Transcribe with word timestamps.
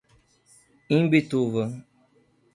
Imbituva 0.97 1.63